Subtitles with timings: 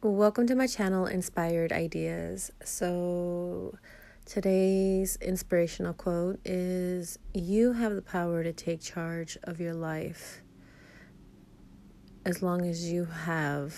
[0.00, 2.52] Welcome to my channel, Inspired Ideas.
[2.62, 3.76] So,
[4.24, 10.40] today's inspirational quote is You have the power to take charge of your life
[12.24, 13.76] as long as you have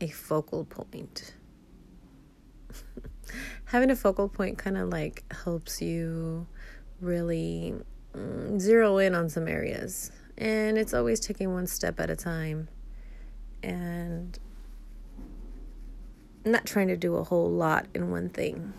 [0.00, 1.34] a focal point.
[3.66, 6.48] Having a focal point kind of like helps you
[7.00, 7.74] really
[8.12, 12.66] mm, zero in on some areas, and it's always taking one step at a time.
[13.62, 14.36] And
[16.44, 18.72] not trying to do a whole lot in one thing.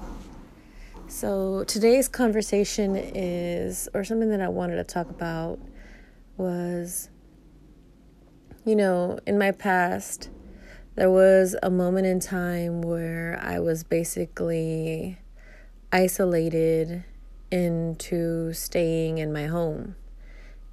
[1.07, 5.59] So, today's conversation is, or something that I wanted to talk about
[6.37, 7.09] was,
[8.65, 10.29] you know, in my past,
[10.95, 15.19] there was a moment in time where I was basically
[15.91, 17.03] isolated
[17.51, 19.95] into staying in my home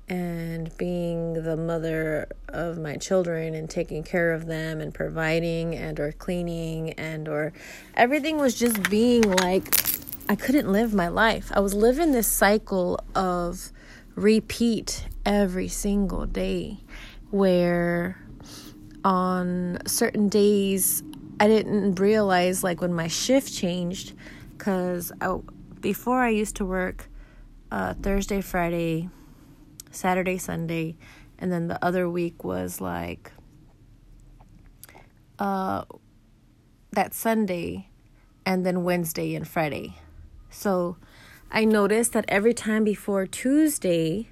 [0.09, 5.98] and being the mother of my children and taking care of them and providing and
[5.98, 7.52] or cleaning and or
[7.95, 9.65] everything was just being like
[10.28, 11.50] I couldn't live my life.
[11.55, 13.70] I was living this cycle of
[14.14, 16.78] repeat every single day
[17.31, 18.19] where
[19.05, 21.03] on certain days
[21.41, 24.14] I didn't realize like when my shift changed
[24.59, 25.39] cuz I
[25.81, 27.09] before I used to work
[27.72, 29.09] uh, Thursday, Friday,
[29.94, 30.96] Saturday, Sunday,
[31.38, 33.32] and then the other week was like
[35.38, 35.84] uh
[36.92, 37.88] that Sunday
[38.44, 39.96] and then Wednesday and Friday.
[40.50, 40.96] So
[41.50, 44.28] I noticed that every time before Tuesday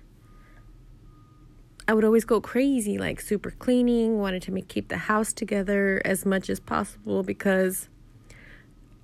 [1.88, 6.00] I would always go crazy like super cleaning, wanted to make, keep the house together
[6.04, 7.88] as much as possible because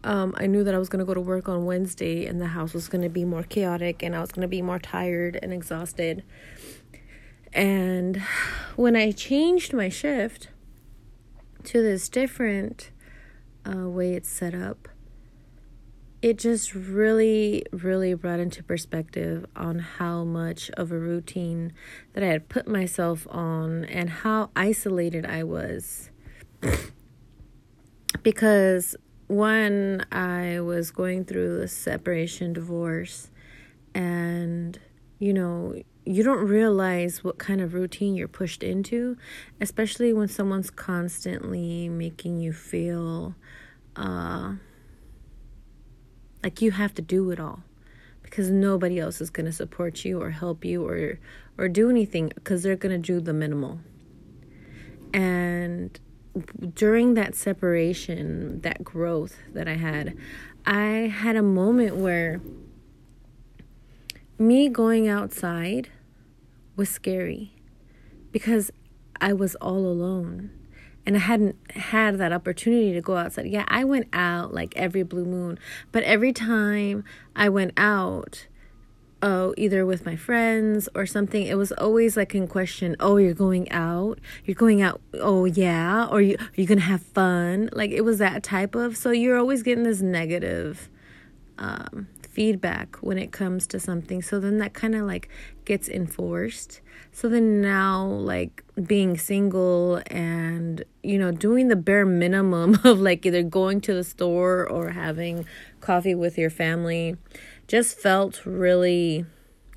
[0.06, 2.46] um, I knew that I was going to go to work on Wednesday and the
[2.46, 5.36] house was going to be more chaotic and I was going to be more tired
[5.42, 6.22] and exhausted.
[7.52, 8.22] And
[8.76, 10.48] when I changed my shift
[11.64, 12.92] to this different
[13.68, 14.88] uh, way it's set up,
[16.22, 21.72] it just really, really brought into perspective on how much of a routine
[22.12, 26.10] that I had put myself on and how isolated I was.
[28.22, 28.96] because
[29.26, 33.30] one, I was going through a separation divorce,
[33.94, 34.78] and
[35.18, 39.16] you know, you don't realize what kind of routine you're pushed into,
[39.60, 43.34] especially when someone's constantly making you feel
[43.96, 44.54] uh,
[46.42, 47.64] like you have to do it all
[48.22, 51.18] because nobody else is going to support you or help you or
[51.58, 53.80] or do anything because they're going to do the minimal.
[55.12, 55.98] And
[56.74, 60.16] during that separation, that growth that I had,
[60.64, 62.40] I had a moment where
[64.38, 65.90] me going outside
[66.76, 67.54] was scary
[68.32, 68.70] because
[69.20, 70.50] I was all alone
[71.06, 73.46] and I hadn't had that opportunity to go outside.
[73.46, 75.58] Yeah, I went out like every blue moon,
[75.92, 77.04] but every time
[77.34, 78.48] I went out,
[79.26, 83.34] oh, either with my friends or something, it was always like in question, oh, you're
[83.34, 84.20] going out?
[84.44, 86.06] You're going out, oh, yeah?
[86.06, 87.68] Or you, are you going to have fun?
[87.72, 90.88] Like it was that type of, so you're always getting this negative
[91.58, 94.22] um, feedback when it comes to something.
[94.22, 95.28] So then that kind of like
[95.64, 96.80] gets enforced.
[97.10, 103.26] So then now, like being single and, you know, doing the bare minimum of like
[103.26, 105.46] either going to the store or having
[105.80, 107.16] coffee with your family
[107.66, 109.24] just felt really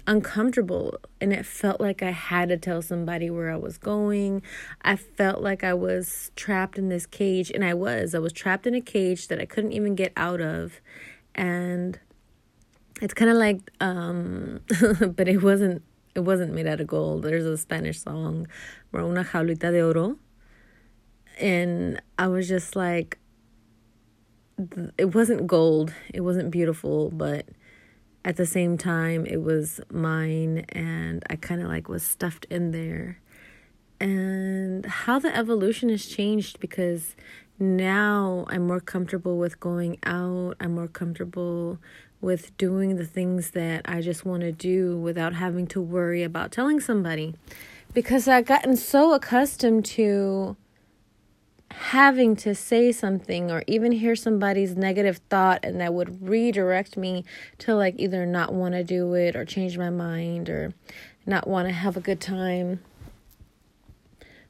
[0.07, 4.41] uncomfortable and it felt like I had to tell somebody where I was going.
[4.81, 8.15] I felt like I was trapped in this cage and I was.
[8.15, 10.81] I was trapped in a cage that I couldn't even get out of
[11.35, 11.99] and
[13.01, 14.61] it's kind of like um
[15.15, 15.83] but it wasn't
[16.15, 17.23] it wasn't made out of gold.
[17.23, 18.47] There's a Spanish song,
[18.93, 20.17] Una jaulita de oro.
[21.39, 23.19] And I was just like
[24.97, 25.93] it wasn't gold.
[26.13, 27.45] It wasn't beautiful, but
[28.25, 32.71] at the same time it was mine and I kind of like was stuffed in
[32.71, 33.19] there.
[33.99, 37.15] And how the evolution has changed because
[37.59, 40.55] now I'm more comfortable with going out.
[40.59, 41.77] I'm more comfortable
[42.21, 46.51] with doing the things that I just want to do without having to worry about
[46.51, 47.35] telling somebody.
[47.93, 50.55] Because I've gotten so accustomed to
[51.71, 57.23] having to say something or even hear somebody's negative thought and that would redirect me
[57.59, 60.73] to like either not want to do it or change my mind or
[61.25, 62.79] not want to have a good time.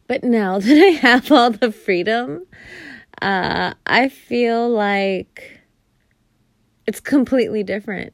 [0.08, 2.46] But now that I have all the freedom,
[3.22, 5.60] uh, I feel like
[6.88, 8.14] it's completely different.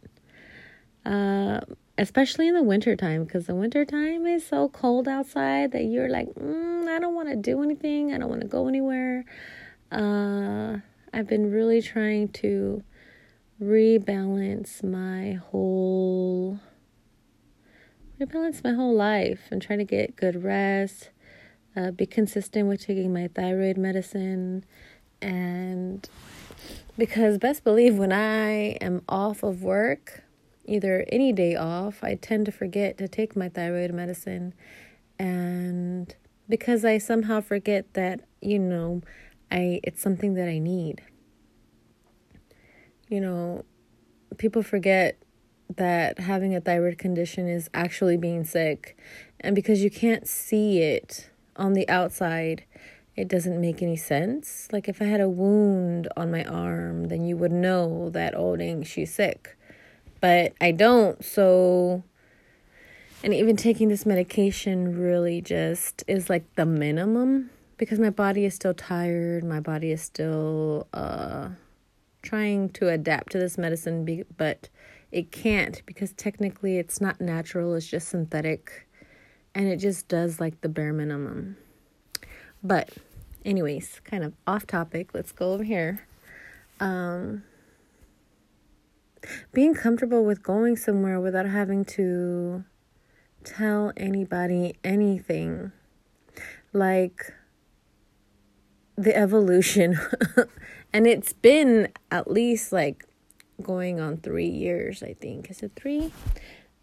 [1.06, 1.62] Uh,
[1.98, 6.88] especially in the wintertime because the wintertime is so cold outside that you're like mm,
[6.88, 8.14] i don't want to do anything.
[8.14, 9.26] I don't want to go anywhere.
[9.92, 10.78] Uh,
[11.14, 12.84] I've been really trying to
[13.62, 16.60] rebalance my whole
[18.20, 21.10] rebalance my whole life and trying to get good rest,
[21.76, 24.64] uh, be consistent with taking my thyroid medicine,
[25.22, 26.10] and
[26.98, 30.25] because best believe when I am off of work,
[30.66, 34.54] either any day off, I tend to forget to take my thyroid medicine.
[35.18, 36.14] And
[36.50, 39.02] because I somehow forget that, you know,
[39.52, 41.02] I it's something that I need.
[43.08, 43.66] You know,
[44.38, 45.18] people forget
[45.76, 48.98] that having a thyroid condition is actually being sick.
[49.40, 52.66] And because you can't see it on the outside,
[53.16, 54.68] it doesn't make any sense.
[54.72, 58.56] Like if I had a wound on my arm, then you would know that, oh,
[58.56, 59.58] dang, she's sick.
[60.22, 61.24] But I don't.
[61.24, 62.04] So,
[63.24, 68.54] and even taking this medication really just is like the minimum because my body is
[68.54, 69.44] still tired.
[69.44, 71.50] My body is still uh,
[72.22, 74.70] trying to adapt to this medicine, be- but
[75.12, 78.88] it can't because technically it's not natural, it's just synthetic.
[79.54, 81.56] And it just does like the bare minimum.
[82.62, 82.90] But,
[83.46, 85.12] anyways, kind of off topic.
[85.14, 86.06] Let's go over here.
[86.82, 87.44] Um,
[89.54, 92.64] being comfortable with going somewhere without having to
[93.44, 95.72] tell anybody anything.
[96.74, 97.34] Like
[98.98, 100.00] the evolution.
[100.94, 103.06] and it's been at least like
[103.62, 105.50] going on three years, I think.
[105.50, 106.12] Is it three?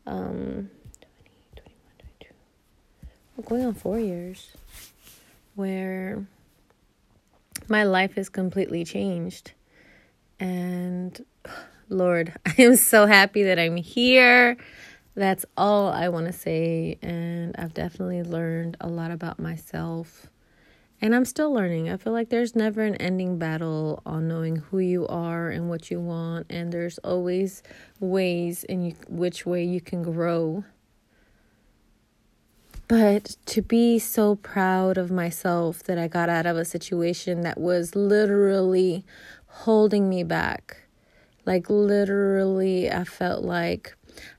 [0.07, 1.11] Um, 20,
[1.57, 2.35] 21, 22.
[3.37, 4.53] Well, going on four years
[5.55, 6.27] where
[7.69, 9.53] my life is completely changed.
[10.41, 11.25] And
[11.89, 14.57] Lord, I am so happy that I'm here.
[15.15, 16.99] That's all I want to say.
[17.03, 20.27] And I've definitely learned a lot about myself.
[21.01, 21.91] And I'm still learning.
[21.91, 25.91] I feel like there's never an ending battle on knowing who you are and what
[25.91, 26.47] you want.
[26.49, 27.63] And there's always
[27.99, 30.65] ways in you, which way you can grow
[32.93, 37.59] but to be so proud of myself that I got out of a situation that
[37.59, 39.03] was literally
[39.47, 40.82] holding me back.
[41.45, 43.95] Like, literally, I felt like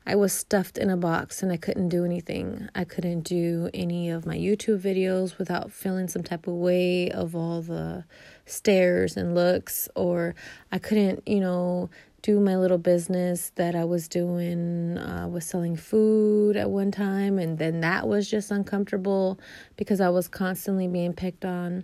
[0.05, 2.69] I was stuffed in a box and I couldn't do anything.
[2.75, 7.35] I couldn't do any of my YouTube videos without feeling some type of way of
[7.35, 8.05] all the
[8.45, 10.35] stares and looks, or
[10.71, 11.89] I couldn't, you know,
[12.21, 14.97] do my little business that I was doing.
[14.97, 19.39] I uh, was selling food at one time, and then that was just uncomfortable
[19.75, 21.83] because I was constantly being picked on.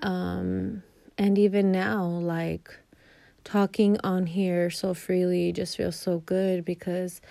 [0.00, 0.82] Um,
[1.16, 2.76] and even now, like
[3.48, 7.22] talking on here so freely just feels so good because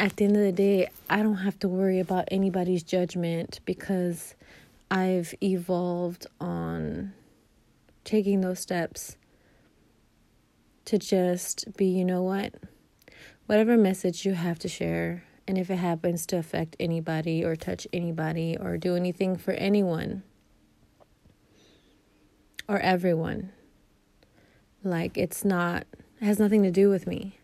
[0.00, 4.34] at the end of the day, I don't have to worry about anybody's judgment because
[4.90, 7.12] I've evolved on
[8.02, 9.16] taking those steps
[10.86, 12.54] to just be, you know what?
[13.46, 17.86] Whatever message you have to share, and if it happens to affect anybody or touch
[17.92, 20.24] anybody or do anything for anyone
[22.68, 23.52] or everyone,
[24.82, 25.86] like it's not,
[26.20, 27.38] it has nothing to do with me.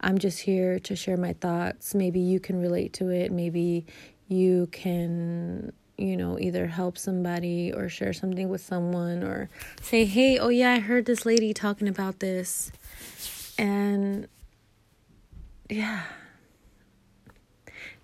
[0.00, 1.94] I'm just here to share my thoughts.
[1.94, 3.32] Maybe you can relate to it.
[3.32, 3.86] Maybe
[4.28, 9.48] you can you know, either help somebody or share something with someone or
[9.80, 12.70] say, hey, oh yeah, I heard this lady talking about this.
[13.58, 14.28] And
[15.70, 16.02] yeah,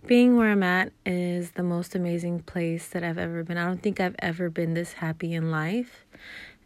[0.06, 3.58] being where I'm at is the most amazing place that I've ever been.
[3.58, 6.06] I don't think I've ever been this happy in life.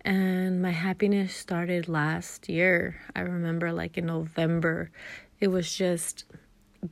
[0.07, 3.01] And my happiness started last year.
[3.15, 4.91] I remember, like in November,
[5.41, 6.25] it was just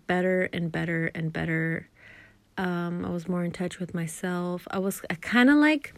[0.06, 1.88] better and better and better
[2.56, 4.66] um, I was more in touch with myself.
[4.70, 5.94] I was kind of like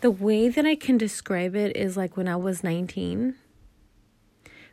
[0.00, 3.34] the way that I can describe it is like when I was 19,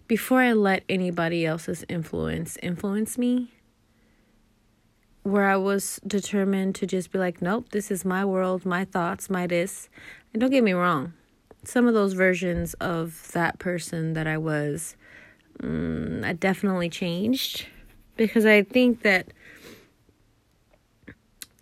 [0.07, 3.53] before I let anybody else's influence influence me,
[5.23, 9.29] where I was determined to just be like, nope, this is my world, my thoughts,
[9.29, 9.89] my this.
[10.33, 11.13] And don't get me wrong,
[11.63, 14.95] some of those versions of that person that I was,
[15.61, 17.65] um, I definitely changed
[18.15, 19.27] because I think that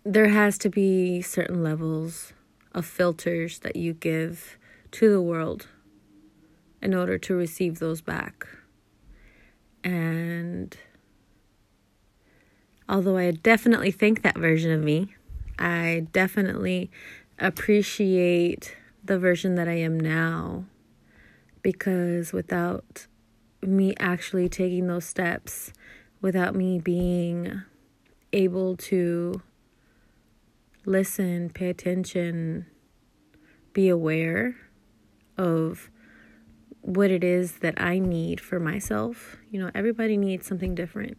[0.04, 2.32] there has to be certain levels
[2.72, 4.56] of filters that you give
[4.92, 5.66] to the world
[6.80, 8.46] in order to receive those back.
[9.82, 10.76] And
[12.88, 15.14] although I definitely think that version of me,
[15.58, 16.90] I definitely
[17.38, 20.64] appreciate the version that I am now
[21.62, 23.06] because without
[23.62, 25.72] me actually taking those steps,
[26.20, 27.62] without me being
[28.32, 29.42] able to
[30.84, 32.66] listen, pay attention,
[33.72, 34.56] be aware
[35.36, 35.90] of
[36.82, 39.36] what it is that I need for myself.
[39.50, 41.18] You know, everybody needs something different.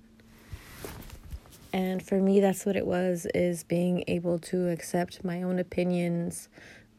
[1.73, 6.47] And for me that's what it was is being able to accept my own opinions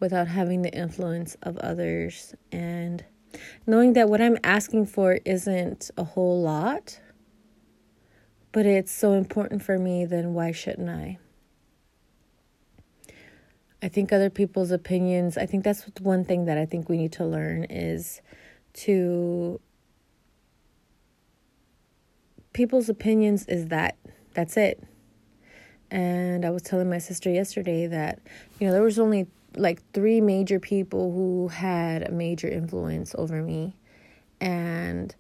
[0.01, 3.05] without having the influence of others and
[3.67, 7.01] knowing that what I'm asking for isn't a whole lot,
[8.53, 11.19] but it's so important for me, then why shouldn't I?
[13.81, 17.13] I think other people's opinions, I think that's one thing that I think we need
[17.13, 18.21] to learn is
[18.75, 19.61] to
[22.53, 23.97] people's opinions is that
[24.35, 24.83] that's it.
[25.91, 28.21] And I was telling my sister yesterday that
[28.59, 29.29] you know there was only
[29.59, 33.77] like three major people who had a major influence over me.
[34.41, 35.15] And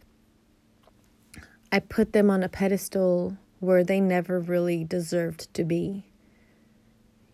[1.72, 6.04] I put them on a pedestal where they never really deserved to be.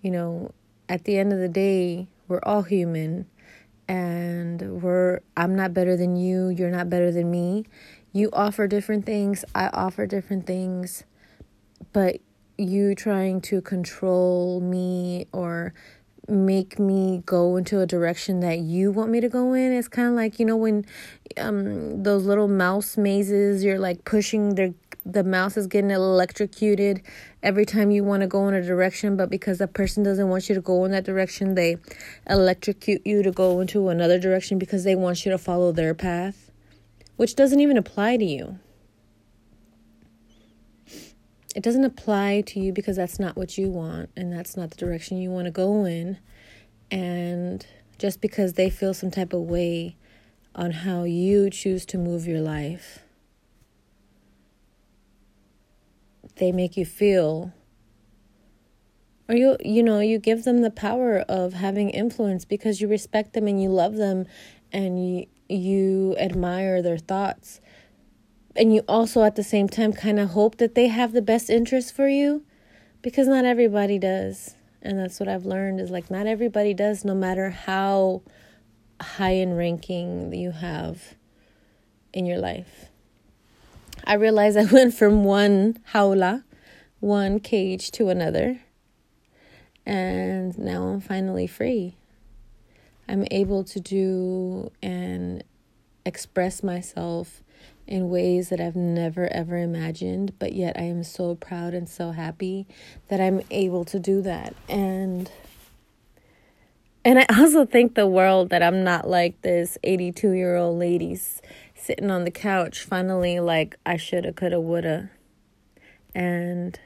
[0.01, 0.53] You know,
[0.89, 3.27] at the end of the day, we're all human.
[3.87, 7.67] And we're I'm not better than you, you're not better than me.
[8.13, 11.05] You offer different things, I offer different things,
[11.93, 12.21] but
[12.57, 15.75] you trying to control me or
[16.29, 19.73] make me go into a direction that you want me to go in.
[19.73, 20.87] It's kind of like, you know, when
[21.39, 24.75] um those little mouse mazes, you're like pushing their
[25.07, 27.03] the mouse is getting electrocuted
[27.43, 30.49] every time you want to go in a direction, but because the person doesn't want
[30.49, 31.77] you to go in that direction, they
[32.29, 36.51] electrocute you to go into another direction because they want you to follow their path,
[37.17, 38.59] which doesn't even apply to you
[41.55, 44.77] it doesn't apply to you because that's not what you want and that's not the
[44.77, 46.19] direction you want to go in.
[46.91, 47.65] And
[47.99, 49.97] just because they feel some type of way
[50.55, 53.01] on how you choose to move your life,
[56.37, 57.53] they make you feel
[59.29, 63.33] or you you know you give them the power of having influence because you respect
[63.33, 64.27] them and you love them
[64.73, 67.61] and you you admire their thoughts
[68.57, 71.51] and you also at the same time kind of hope that they have the best
[71.51, 72.45] interest for you?
[73.03, 74.55] Because not everybody does.
[74.81, 78.23] And that's what i've learned is like not everybody does no matter how
[79.01, 81.15] high in ranking you have
[82.13, 82.87] in your life.
[84.05, 86.45] I realized i went from one jaula
[87.01, 88.61] one cage to another
[89.85, 91.97] and now i'm finally free.
[93.09, 95.45] I'm able to do and
[96.07, 97.43] express myself
[97.87, 102.13] in ways that I've never ever imagined, but yet I am so proud and so
[102.13, 102.67] happy
[103.09, 104.55] that I'm able to do that.
[104.69, 105.31] And
[107.05, 111.19] and I also thank the world that I'm not like this 82-year-old lady
[111.75, 115.11] sitting on the couch finally like I shoulda coulda woulda.
[116.15, 116.79] And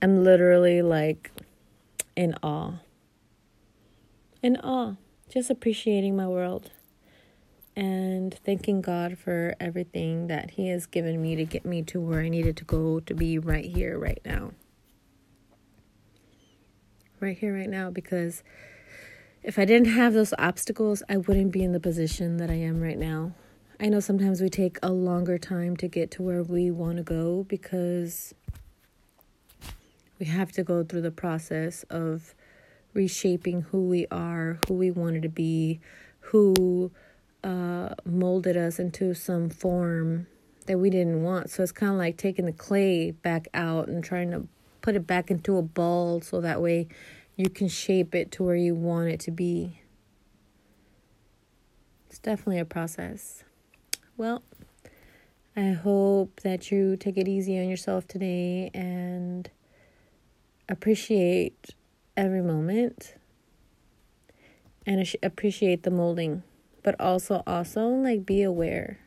[0.00, 1.32] I'm literally like
[2.14, 2.74] in awe.
[4.42, 4.96] In awe.
[5.30, 6.70] Just appreciating my world
[7.76, 12.20] and thanking God for everything that He has given me to get me to where
[12.20, 14.52] I needed to go to be right here, right now.
[17.20, 18.42] Right here, right now, because
[19.42, 22.80] if I didn't have those obstacles, I wouldn't be in the position that I am
[22.80, 23.32] right now.
[23.80, 27.02] I know sometimes we take a longer time to get to where we want to
[27.02, 28.32] go because
[30.18, 32.34] we have to go through the process of
[32.92, 35.80] reshaping who we are, who we wanted to be,
[36.20, 36.92] who
[37.44, 40.26] uh, molded us into some form
[40.66, 41.50] that we didn't want.
[41.50, 44.48] So it's kind of like taking the clay back out and trying to
[44.80, 46.88] put it back into a ball so that way
[47.36, 49.80] you can shape it to where you want it to be.
[52.08, 53.44] It's definitely a process.
[54.16, 54.42] Well,
[55.56, 59.50] I hope that you take it easy on yourself today and
[60.68, 61.74] appreciate
[62.16, 63.14] every moment
[64.86, 66.42] and appreciate the molding
[66.84, 69.00] but also also like be aware.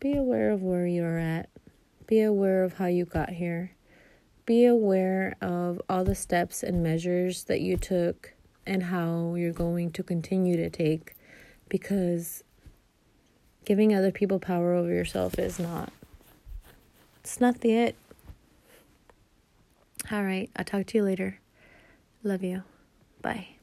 [0.00, 1.48] Be aware of where you're at.
[2.08, 3.72] Be aware of how you got here.
[4.44, 8.32] Be aware of all the steps and measures that you took
[8.66, 11.14] and how you're going to continue to take
[11.68, 12.42] because
[13.64, 15.92] giving other people power over yourself is not
[17.20, 17.96] it's not the it.
[20.10, 20.50] All right.
[20.56, 21.38] I'll talk to you later.
[22.24, 22.64] Love you.
[23.20, 23.61] Bye